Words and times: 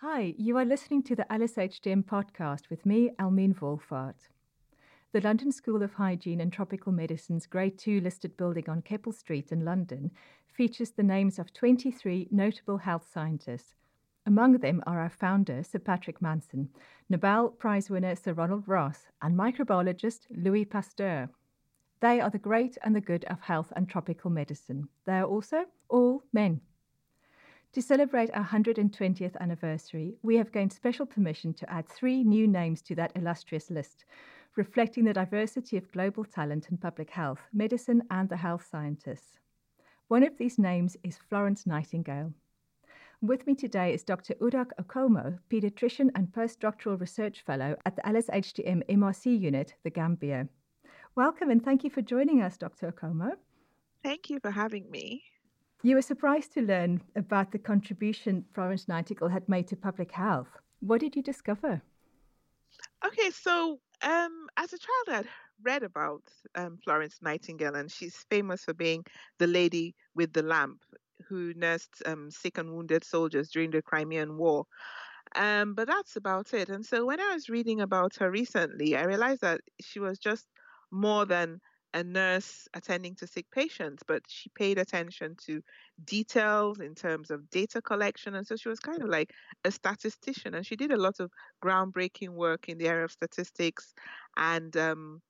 Hi, 0.00 0.34
you 0.36 0.58
are 0.58 0.64
listening 0.66 1.02
to 1.04 1.16
the 1.16 1.24
LSHTM 1.30 2.04
podcast 2.04 2.68
with 2.68 2.84
me, 2.84 3.12
Elmine 3.18 3.54
Wolfart. 3.54 4.28
The 5.12 5.22
London 5.22 5.50
School 5.50 5.82
of 5.82 5.94
Hygiene 5.94 6.42
and 6.42 6.52
Tropical 6.52 6.92
Medicine's 6.92 7.46
Grade 7.46 7.78
2 7.78 8.02
listed 8.02 8.36
building 8.36 8.68
on 8.68 8.82
Keppel 8.82 9.12
Street 9.12 9.52
in 9.52 9.64
London 9.64 10.10
features 10.52 10.90
the 10.90 11.02
names 11.02 11.38
of 11.38 11.50
23 11.54 12.28
notable 12.30 12.76
health 12.76 13.08
scientists. 13.10 13.74
Among 14.26 14.58
them 14.58 14.82
are 14.86 15.00
our 15.00 15.08
founder, 15.08 15.62
Sir 15.62 15.78
Patrick 15.78 16.20
Manson, 16.20 16.68
Nobel 17.08 17.48
Prize 17.48 17.88
winner 17.88 18.16
Sir 18.16 18.34
Ronald 18.34 18.68
Ross, 18.68 19.06
and 19.22 19.34
microbiologist 19.34 20.26
Louis 20.28 20.66
Pasteur. 20.66 21.30
They 22.00 22.20
are 22.20 22.28
the 22.28 22.36
great 22.36 22.76
and 22.84 22.94
the 22.94 23.00
good 23.00 23.24
of 23.30 23.40
health 23.40 23.72
and 23.74 23.88
tropical 23.88 24.28
medicine. 24.28 24.90
They 25.06 25.14
are 25.14 25.24
also 25.24 25.64
all 25.88 26.22
men. 26.34 26.60
To 27.76 27.82
celebrate 27.82 28.30
our 28.32 28.42
120th 28.42 29.36
anniversary, 29.38 30.14
we 30.22 30.36
have 30.38 30.50
gained 30.50 30.72
special 30.72 31.04
permission 31.04 31.52
to 31.52 31.70
add 31.70 31.86
three 31.86 32.24
new 32.24 32.48
names 32.48 32.80
to 32.80 32.94
that 32.94 33.12
illustrious 33.14 33.70
list, 33.70 34.06
reflecting 34.56 35.04
the 35.04 35.12
diversity 35.12 35.76
of 35.76 35.92
global 35.92 36.24
talent 36.24 36.68
in 36.70 36.78
public 36.78 37.10
health, 37.10 37.40
medicine, 37.52 38.02
and 38.10 38.30
the 38.30 38.36
health 38.38 38.66
scientists. 38.66 39.36
One 40.08 40.22
of 40.22 40.38
these 40.38 40.58
names 40.58 40.96
is 41.02 41.18
Florence 41.18 41.66
Nightingale. 41.66 42.32
With 43.20 43.46
me 43.46 43.54
today 43.54 43.92
is 43.92 44.02
Dr. 44.04 44.32
Uduak 44.40 44.70
Okomo, 44.80 45.38
paediatrician 45.50 46.08
and 46.14 46.28
postdoctoral 46.32 46.98
research 46.98 47.42
fellow 47.42 47.76
at 47.84 47.94
the 47.94 48.00
HDM 48.00 48.86
MRC 48.88 49.38
unit, 49.38 49.74
the 49.84 49.90
Gambia. 49.90 50.48
Welcome 51.14 51.50
and 51.50 51.62
thank 51.62 51.84
you 51.84 51.90
for 51.90 52.00
joining 52.00 52.40
us, 52.40 52.56
Dr. 52.56 52.90
Okomo. 52.90 53.32
Thank 54.02 54.30
you 54.30 54.40
for 54.40 54.50
having 54.50 54.90
me. 54.90 55.24
You 55.86 55.94
were 55.94 56.02
surprised 56.02 56.52
to 56.54 56.62
learn 56.62 57.00
about 57.14 57.52
the 57.52 57.60
contribution 57.60 58.44
Florence 58.52 58.88
Nightingale 58.88 59.28
had 59.28 59.48
made 59.48 59.68
to 59.68 59.76
public 59.76 60.10
health. 60.10 60.48
What 60.80 61.00
did 61.00 61.14
you 61.14 61.22
discover? 61.22 61.80
Okay, 63.06 63.30
so 63.30 63.78
um, 64.02 64.48
as 64.56 64.72
a 64.72 64.78
child, 64.78 65.06
I'd 65.20 65.28
read 65.62 65.84
about 65.84 66.22
um, 66.56 66.76
Florence 66.82 67.18
Nightingale, 67.22 67.76
and 67.76 67.88
she's 67.88 68.26
famous 68.28 68.64
for 68.64 68.74
being 68.74 69.04
the 69.38 69.46
lady 69.46 69.94
with 70.16 70.32
the 70.32 70.42
lamp 70.42 70.82
who 71.28 71.54
nursed 71.54 72.02
um, 72.04 72.32
sick 72.32 72.58
and 72.58 72.74
wounded 72.74 73.04
soldiers 73.04 73.50
during 73.50 73.70
the 73.70 73.80
Crimean 73.80 74.36
War. 74.36 74.66
Um, 75.36 75.74
but 75.74 75.86
that's 75.86 76.16
about 76.16 76.52
it. 76.52 76.68
And 76.68 76.84
so 76.84 77.06
when 77.06 77.20
I 77.20 77.32
was 77.32 77.48
reading 77.48 77.80
about 77.80 78.16
her 78.16 78.28
recently, 78.28 78.96
I 78.96 79.04
realized 79.04 79.42
that 79.42 79.60
she 79.80 80.00
was 80.00 80.18
just 80.18 80.48
more 80.90 81.24
than 81.26 81.60
a 81.96 82.04
nurse 82.04 82.68
attending 82.74 83.14
to 83.14 83.26
sick 83.26 83.46
patients, 83.50 84.02
but 84.06 84.22
she 84.28 84.50
paid 84.50 84.76
attention 84.76 85.34
to 85.46 85.62
details 86.04 86.78
in 86.78 86.94
terms 86.94 87.30
of 87.30 87.48
data 87.48 87.80
collection. 87.80 88.34
And 88.34 88.46
so 88.46 88.54
she 88.54 88.68
was 88.68 88.78
kind 88.78 89.02
of 89.02 89.08
like 89.08 89.32
a 89.64 89.70
statistician, 89.70 90.54
and 90.54 90.64
she 90.66 90.76
did 90.76 90.92
a 90.92 90.98
lot 90.98 91.20
of 91.20 91.30
groundbreaking 91.64 92.28
work 92.28 92.68
in 92.68 92.76
the 92.76 92.86
area 92.86 93.04
of 93.04 93.12
statistics. 93.12 93.94
And 94.36 94.76
um, 94.76 95.22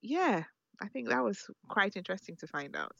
yeah, 0.00 0.44
I 0.80 0.86
think 0.86 1.08
that 1.08 1.24
was 1.24 1.50
quite 1.68 1.96
interesting 1.96 2.36
to 2.36 2.46
find 2.46 2.76
out. 2.76 2.94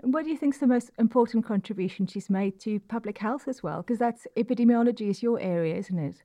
What 0.00 0.24
do 0.24 0.30
you 0.30 0.38
think 0.38 0.54
is 0.54 0.60
the 0.60 0.66
most 0.66 0.90
important 0.98 1.44
contribution 1.44 2.06
she's 2.06 2.30
made 2.30 2.58
to 2.60 2.80
public 2.80 3.18
health 3.18 3.46
as 3.46 3.62
well? 3.62 3.82
Because 3.82 3.98
that's 3.98 4.26
epidemiology 4.36 5.10
is 5.10 5.22
your 5.22 5.38
area, 5.38 5.76
isn't 5.76 5.98
it? 5.98 6.22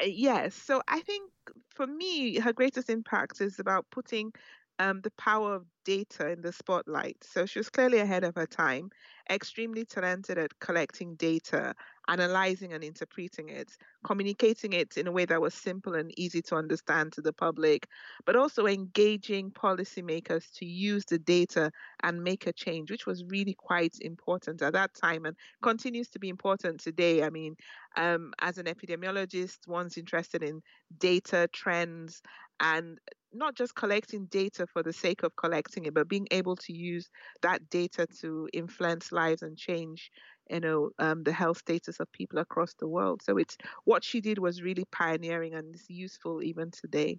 Uh, 0.00 0.06
yes. 0.06 0.54
So 0.54 0.80
I 0.86 1.00
think 1.00 1.30
for 1.70 1.86
me, 1.88 2.38
her 2.38 2.52
greatest 2.52 2.88
impact 2.88 3.40
is 3.40 3.58
about 3.58 3.86
putting 3.90 4.32
um, 4.78 5.00
the 5.02 5.12
power 5.12 5.54
of 5.54 5.66
data 5.84 6.30
in 6.30 6.40
the 6.40 6.52
spotlight. 6.52 7.16
So 7.22 7.46
she 7.46 7.58
was 7.58 7.70
clearly 7.70 7.98
ahead 7.98 8.24
of 8.24 8.34
her 8.34 8.46
time, 8.46 8.90
extremely 9.30 9.84
talented 9.84 10.38
at 10.38 10.58
collecting 10.58 11.14
data, 11.16 11.74
analyzing 12.08 12.72
and 12.72 12.82
interpreting 12.82 13.50
it, 13.50 13.70
communicating 14.04 14.72
it 14.72 14.96
in 14.96 15.06
a 15.06 15.12
way 15.12 15.26
that 15.26 15.40
was 15.40 15.54
simple 15.54 15.94
and 15.94 16.18
easy 16.18 16.42
to 16.42 16.56
understand 16.56 17.12
to 17.12 17.22
the 17.22 17.32
public, 17.32 17.86
but 18.24 18.36
also 18.36 18.66
engaging 18.66 19.50
policymakers 19.50 20.52
to 20.54 20.66
use 20.66 21.04
the 21.04 21.18
data 21.18 21.70
and 22.02 22.22
make 22.22 22.46
a 22.46 22.52
change, 22.52 22.90
which 22.90 23.06
was 23.06 23.24
really 23.28 23.54
quite 23.54 23.96
important 24.00 24.62
at 24.62 24.72
that 24.72 24.94
time 24.94 25.24
and 25.24 25.36
continues 25.62 26.08
to 26.08 26.18
be 26.18 26.28
important 26.28 26.80
today. 26.80 27.22
I 27.22 27.30
mean, 27.30 27.56
um, 27.96 28.32
as 28.40 28.58
an 28.58 28.66
epidemiologist, 28.66 29.68
one's 29.68 29.96
interested 29.96 30.42
in 30.42 30.62
data 30.98 31.48
trends 31.52 32.22
and 32.60 32.98
not 33.34 33.54
just 33.54 33.74
collecting 33.74 34.26
data 34.26 34.66
for 34.66 34.82
the 34.82 34.92
sake 34.92 35.22
of 35.22 35.36
collecting 35.36 35.86
it, 35.86 35.94
but 35.94 36.08
being 36.08 36.28
able 36.30 36.56
to 36.56 36.72
use 36.72 37.10
that 37.42 37.68
data 37.70 38.06
to 38.20 38.48
influence 38.52 39.12
lives 39.12 39.42
and 39.42 39.56
change, 39.56 40.10
you 40.50 40.60
know, 40.60 40.90
um, 40.98 41.22
the 41.22 41.32
health 41.32 41.58
status 41.58 42.00
of 42.00 42.10
people 42.12 42.38
across 42.38 42.74
the 42.74 42.88
world. 42.88 43.22
So 43.22 43.36
it's 43.36 43.56
what 43.84 44.04
she 44.04 44.20
did 44.20 44.38
was 44.38 44.62
really 44.62 44.84
pioneering 44.92 45.54
and 45.54 45.74
is 45.74 45.84
useful 45.88 46.42
even 46.42 46.70
today. 46.70 47.18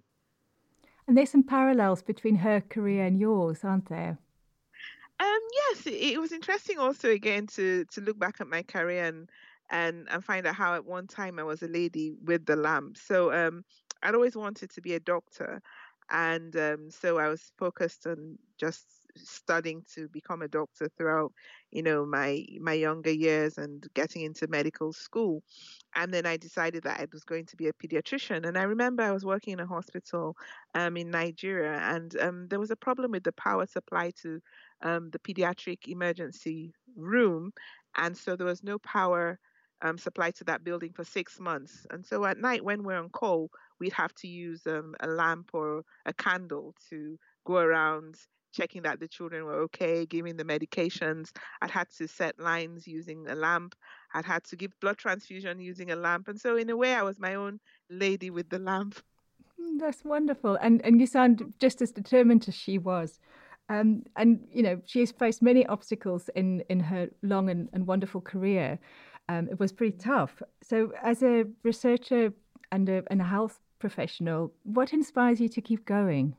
And 1.06 1.16
there's 1.16 1.30
some 1.30 1.44
parallels 1.44 2.02
between 2.02 2.36
her 2.36 2.60
career 2.60 3.04
and 3.04 3.20
yours, 3.20 3.62
aren't 3.62 3.88
there? 3.88 4.18
Um, 5.18 5.38
yes, 5.52 5.86
it, 5.86 5.94
it 5.94 6.20
was 6.20 6.32
interesting 6.32 6.78
also 6.78 7.10
again 7.10 7.46
to 7.48 7.84
to 7.86 8.00
look 8.00 8.18
back 8.18 8.40
at 8.40 8.48
my 8.48 8.62
career 8.62 9.04
and 9.04 9.30
and 9.70 10.06
and 10.10 10.24
find 10.24 10.46
out 10.46 10.54
how 10.54 10.74
at 10.74 10.84
one 10.84 11.06
time 11.06 11.38
I 11.38 11.42
was 11.44 11.62
a 11.62 11.68
lady 11.68 12.12
with 12.24 12.44
the 12.44 12.56
lamp. 12.56 12.98
So 12.98 13.32
um, 13.32 13.64
I'd 14.02 14.14
always 14.14 14.36
wanted 14.36 14.70
to 14.70 14.80
be 14.80 14.94
a 14.94 15.00
doctor, 15.00 15.62
and 16.10 16.56
um, 16.56 16.90
so 16.90 17.18
I 17.18 17.28
was 17.28 17.52
focused 17.58 18.06
on 18.06 18.38
just 18.58 18.86
studying 19.16 19.82
to 19.94 20.08
become 20.08 20.42
a 20.42 20.48
doctor 20.48 20.88
throughout 20.96 21.32
you 21.70 21.82
know 21.82 22.04
my 22.04 22.44
my 22.60 22.74
younger 22.74 23.10
years 23.10 23.58
and 23.58 23.86
getting 23.94 24.22
into 24.22 24.46
medical 24.48 24.92
school. 24.92 25.42
And 25.94 26.12
then 26.12 26.26
i 26.26 26.36
decided 26.36 26.84
that 26.84 27.00
i 27.00 27.06
was 27.12 27.24
going 27.24 27.46
to 27.46 27.56
be 27.56 27.68
a 27.68 27.72
pediatrician. 27.72 28.46
And 28.46 28.58
i 28.58 28.62
remember 28.62 29.02
i 29.02 29.12
was 29.12 29.24
working 29.24 29.54
in 29.54 29.60
a 29.60 29.66
hospital 29.66 30.36
um, 30.74 30.96
in 30.96 31.10
nigeria 31.10 31.78
and 31.78 32.16
um, 32.20 32.48
there 32.48 32.60
was 32.60 32.70
a 32.70 32.76
problem 32.76 33.12
with 33.12 33.24
the 33.24 33.32
power 33.32 33.66
supply 33.66 34.12
to 34.22 34.40
um, 34.82 35.10
the 35.10 35.18
pediatric 35.18 35.88
emergency 35.88 36.72
room. 36.96 37.52
And 37.96 38.16
so 38.16 38.36
there 38.36 38.46
was 38.46 38.62
no 38.62 38.78
power 38.78 39.38
um, 39.82 39.98
supply 39.98 40.30
to 40.30 40.44
that 40.44 40.64
building 40.64 40.92
for 40.92 41.04
six 41.04 41.38
months 41.38 41.86
and 41.90 42.04
so 42.04 42.24
at 42.24 42.38
night 42.38 42.64
when 42.64 42.82
we're 42.82 42.98
on 42.98 43.08
call 43.10 43.50
we'd 43.78 43.92
have 43.92 44.14
to 44.14 44.28
use 44.28 44.66
um, 44.66 44.94
a 45.00 45.06
lamp 45.06 45.50
or 45.52 45.82
a 46.06 46.12
candle 46.12 46.74
to 46.88 47.18
go 47.44 47.56
around 47.56 48.16
checking 48.56 48.82
that 48.82 48.98
the 49.00 49.08
children 49.08 49.44
were 49.44 49.60
okay, 49.62 50.06
giving 50.06 50.36
the 50.36 50.44
medications. 50.44 51.30
I'd 51.60 51.70
had 51.70 51.88
to 51.98 52.08
set 52.08 52.40
lines 52.40 52.86
using 52.86 53.26
a 53.28 53.34
lamp. 53.34 53.74
I'd 54.14 54.24
had 54.24 54.44
to 54.44 54.56
give 54.56 54.72
blood 54.80 54.96
transfusion 54.96 55.60
using 55.60 55.90
a 55.90 55.96
lamp. 55.96 56.28
And 56.28 56.40
so, 56.40 56.56
in 56.56 56.70
a 56.70 56.76
way, 56.76 56.94
I 56.94 57.02
was 57.02 57.20
my 57.20 57.34
own 57.34 57.60
lady 57.90 58.30
with 58.30 58.48
the 58.48 58.58
lamp. 58.58 58.98
Hmm, 59.60 59.78
that's 59.78 60.04
wonderful. 60.04 60.56
And, 60.60 60.82
and 60.84 61.00
you 61.00 61.06
sound 61.06 61.52
just 61.58 61.82
as 61.82 61.92
determined 61.92 62.46
as 62.48 62.54
she 62.54 62.78
was. 62.78 63.20
Um, 63.68 64.04
and, 64.16 64.46
you 64.52 64.62
know, 64.62 64.80
she 64.86 65.00
has 65.00 65.10
faced 65.10 65.42
many 65.42 65.66
obstacles 65.66 66.30
in, 66.34 66.60
in 66.68 66.80
her 66.80 67.08
long 67.22 67.50
and, 67.50 67.68
and 67.72 67.86
wonderful 67.86 68.20
career. 68.20 68.78
Um, 69.28 69.48
it 69.48 69.58
was 69.58 69.72
pretty 69.72 69.96
tough. 69.96 70.42
So, 70.62 70.92
as 71.02 71.22
a 71.22 71.44
researcher 71.62 72.32
and 72.70 72.88
a, 72.88 73.02
and 73.10 73.20
a 73.20 73.24
health 73.24 73.60
professional, 73.78 74.52
what 74.62 74.92
inspires 74.92 75.40
you 75.40 75.48
to 75.48 75.60
keep 75.60 75.84
going? 75.84 76.36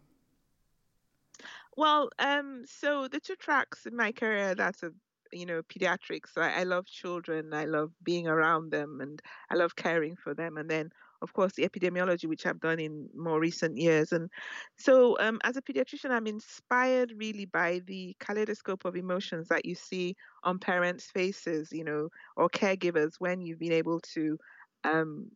Well, 1.76 2.10
um, 2.18 2.64
so 2.66 3.08
the 3.08 3.20
two 3.20 3.36
tracks 3.36 3.86
in 3.86 3.96
my 3.96 4.12
career 4.12 4.56
that's 4.56 4.84
a 4.84 4.92
you 5.32 5.46
know 5.46 5.62
pediatrics. 5.64 6.34
So 6.34 6.42
I, 6.42 6.62
I 6.62 6.64
love 6.64 6.86
children. 6.88 7.54
I 7.54 7.66
love 7.66 7.92
being 8.04 8.28
around 8.28 8.72
them, 8.72 9.00
and 9.02 9.22
I 9.52 9.56
love 9.56 9.76
caring 9.76 10.16
for 10.16 10.34
them. 10.34 10.58
And 10.58 10.70
then 10.70 10.92
of 11.22 11.34
course, 11.34 11.54
the 11.54 11.68
epidemiology, 11.68 12.26
which 12.26 12.46
I've 12.46 12.60
done 12.60 12.80
in 12.80 13.10
more 13.16 13.40
recent 13.40 13.78
years. 13.78 14.12
And 14.12 14.30
so, 14.78 15.18
um, 15.20 15.40
as 15.44 15.58
a 15.58 15.62
pediatrician, 15.62 16.12
I'm 16.12 16.28
inspired 16.28 17.14
really 17.16 17.46
by 17.46 17.82
the 17.86 18.16
kaleidoscope 18.20 18.86
of 18.86 18.96
emotions 18.96 19.48
that 19.50 19.66
you 19.66 19.76
see 19.76 20.16
on 20.44 20.60
parents' 20.60 21.10
faces, 21.12 21.70
you 21.72 21.84
know, 21.84 22.10
or 22.36 22.50
caregivers 22.50 23.14
when 23.20 23.42
you've 23.42 23.60
been 23.60 23.72
able 23.72 24.00
to 24.14 24.38
um, 24.84 25.32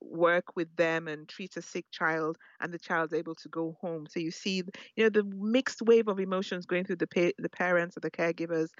work 0.00 0.56
with 0.56 0.74
them 0.76 1.08
and 1.08 1.28
treat 1.28 1.56
a 1.56 1.62
sick 1.62 1.86
child 1.90 2.36
and 2.60 2.72
the 2.72 2.78
child's 2.78 3.12
able 3.14 3.34
to 3.34 3.48
go 3.48 3.76
home 3.80 4.06
so 4.08 4.18
you 4.18 4.30
see 4.30 4.62
you 4.96 5.04
know 5.04 5.08
the 5.08 5.24
mixed 5.24 5.80
wave 5.82 6.08
of 6.08 6.18
emotions 6.18 6.66
going 6.66 6.84
through 6.84 6.96
the 6.96 7.06
pa- 7.06 7.30
the 7.38 7.48
parents 7.48 7.96
or 7.96 8.00
the 8.00 8.10
caregivers 8.10 8.70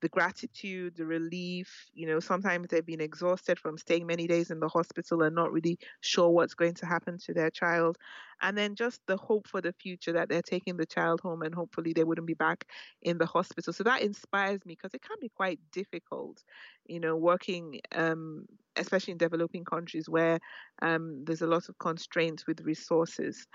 the 0.00 0.08
gratitude, 0.08 0.96
the 0.96 1.04
relief. 1.04 1.86
You 1.94 2.06
know, 2.06 2.20
sometimes 2.20 2.68
they've 2.68 2.84
been 2.84 3.00
exhausted 3.00 3.58
from 3.58 3.78
staying 3.78 4.06
many 4.06 4.26
days 4.26 4.50
in 4.50 4.60
the 4.60 4.68
hospital 4.68 5.22
and 5.22 5.34
not 5.34 5.52
really 5.52 5.78
sure 6.00 6.28
what's 6.30 6.54
going 6.54 6.74
to 6.74 6.86
happen 6.86 7.18
to 7.18 7.34
their 7.34 7.50
child. 7.50 7.98
And 8.40 8.56
then 8.56 8.76
just 8.76 9.00
the 9.06 9.16
hope 9.16 9.48
for 9.48 9.60
the 9.60 9.72
future 9.72 10.12
that 10.12 10.28
they're 10.28 10.42
taking 10.42 10.76
the 10.76 10.86
child 10.86 11.20
home 11.20 11.42
and 11.42 11.54
hopefully 11.54 11.92
they 11.92 12.04
wouldn't 12.04 12.26
be 12.26 12.34
back 12.34 12.66
in 13.02 13.18
the 13.18 13.26
hospital. 13.26 13.72
So 13.72 13.84
that 13.84 14.02
inspires 14.02 14.64
me 14.64 14.74
because 14.74 14.94
it 14.94 15.02
can 15.02 15.16
be 15.20 15.28
quite 15.28 15.58
difficult, 15.72 16.42
you 16.86 17.00
know, 17.00 17.16
working, 17.16 17.80
um, 17.92 18.46
especially 18.76 19.12
in 19.12 19.18
developing 19.18 19.64
countries 19.64 20.08
where 20.08 20.38
um, 20.82 21.24
there's 21.24 21.42
a 21.42 21.46
lot 21.48 21.68
of 21.68 21.78
constraints 21.78 22.46
with 22.46 22.60
resources. 22.60 23.46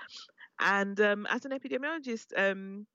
And 0.60 1.00
um, 1.00 1.28
as 1.30 1.46
an 1.46 1.52
epidemiologist, 1.52 2.28
um, 2.38 2.86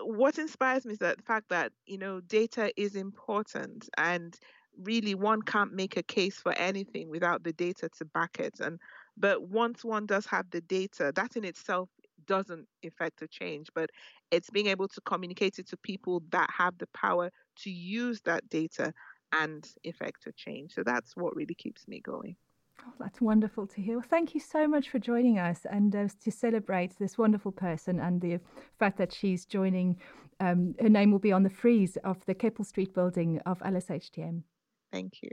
what 0.00 0.38
inspires 0.38 0.84
me 0.84 0.92
is 0.92 0.98
that 0.98 1.18
the 1.18 1.22
fact 1.22 1.48
that 1.50 1.72
you 1.86 1.98
know 1.98 2.20
data 2.20 2.72
is 2.80 2.96
important 2.96 3.88
and 3.98 4.38
really 4.80 5.14
one 5.14 5.42
can't 5.42 5.72
make 5.74 5.96
a 5.96 6.02
case 6.02 6.36
for 6.36 6.52
anything 6.52 7.10
without 7.10 7.42
the 7.42 7.52
data 7.52 7.88
to 7.98 8.04
back 8.06 8.38
it. 8.38 8.60
And 8.60 8.78
but 9.16 9.42
once 9.48 9.84
one 9.84 10.06
does 10.06 10.26
have 10.26 10.50
the 10.50 10.62
data, 10.62 11.12
that 11.14 11.36
in 11.36 11.44
itself 11.44 11.90
doesn't 12.26 12.66
affect 12.84 13.22
a 13.22 13.28
change, 13.28 13.68
but 13.74 13.90
it's 14.30 14.50
being 14.50 14.68
able 14.68 14.88
to 14.88 15.00
communicate 15.02 15.58
it 15.58 15.68
to 15.68 15.76
people 15.76 16.22
that 16.30 16.48
have 16.56 16.78
the 16.78 16.86
power 16.94 17.30
to 17.56 17.70
use 17.70 18.20
that 18.22 18.48
data 18.48 18.92
and 19.32 19.68
effect 19.84 20.26
a 20.26 20.32
change. 20.32 20.74
So 20.74 20.82
that's 20.82 21.16
what 21.16 21.36
really 21.36 21.54
keeps 21.54 21.86
me 21.86 22.00
going. 22.00 22.36
Oh, 22.86 22.92
that's 22.98 23.20
wonderful 23.20 23.66
to 23.68 23.80
hear. 23.80 23.98
Well, 23.98 24.06
thank 24.08 24.34
you 24.34 24.40
so 24.40 24.66
much 24.66 24.88
for 24.88 24.98
joining 24.98 25.38
us 25.38 25.66
and 25.70 25.94
uh, 25.94 26.08
to 26.24 26.30
celebrate 26.30 26.98
this 26.98 27.16
wonderful 27.16 27.52
person 27.52 28.00
and 28.00 28.20
the 28.20 28.40
fact 28.78 28.98
that 28.98 29.12
she's 29.12 29.44
joining. 29.44 29.98
Um, 30.40 30.74
her 30.80 30.88
name 30.88 31.12
will 31.12 31.20
be 31.20 31.32
on 31.32 31.44
the 31.44 31.50
frieze 31.50 31.96
of 32.04 32.24
the 32.26 32.34
Keppel 32.34 32.64
Street 32.64 32.92
building 32.94 33.40
of 33.46 33.60
LSHTM. 33.60 34.42
Thank 34.90 35.22
you. 35.22 35.30